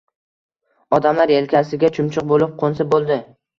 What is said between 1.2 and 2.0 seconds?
yelkasiga